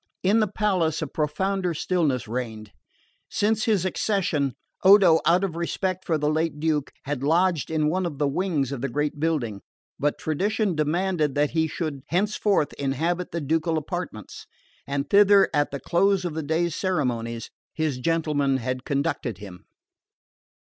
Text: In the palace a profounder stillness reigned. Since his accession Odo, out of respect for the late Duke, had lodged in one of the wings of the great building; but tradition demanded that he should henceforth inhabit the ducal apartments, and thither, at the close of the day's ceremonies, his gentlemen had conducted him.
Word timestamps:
In 0.23 0.39
the 0.39 0.47
palace 0.47 1.03
a 1.03 1.05
profounder 1.05 1.75
stillness 1.75 2.27
reigned. 2.27 2.71
Since 3.29 3.65
his 3.65 3.85
accession 3.85 4.55
Odo, 4.83 5.19
out 5.27 5.43
of 5.43 5.55
respect 5.55 6.05
for 6.05 6.17
the 6.17 6.27
late 6.27 6.59
Duke, 6.59 6.91
had 7.05 7.21
lodged 7.21 7.69
in 7.69 7.87
one 7.87 8.07
of 8.07 8.17
the 8.17 8.27
wings 8.27 8.71
of 8.71 8.81
the 8.81 8.89
great 8.89 9.19
building; 9.19 9.61
but 9.99 10.17
tradition 10.17 10.73
demanded 10.73 11.35
that 11.35 11.51
he 11.51 11.67
should 11.67 12.01
henceforth 12.07 12.73
inhabit 12.79 13.31
the 13.31 13.41
ducal 13.41 13.77
apartments, 13.77 14.47
and 14.87 15.07
thither, 15.07 15.51
at 15.53 15.69
the 15.69 15.79
close 15.79 16.25
of 16.25 16.33
the 16.33 16.41
day's 16.41 16.73
ceremonies, 16.73 17.51
his 17.71 17.99
gentlemen 17.99 18.57
had 18.57 18.83
conducted 18.85 19.37
him. 19.37 19.65